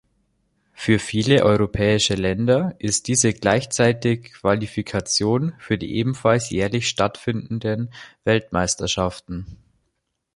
[0.73, 7.93] Für viele europäische Länder ist diese gleichzeitig Qualifikation für die ebenfalls jährlich stattfindenden
[8.23, 9.57] Weltmeisterschaften.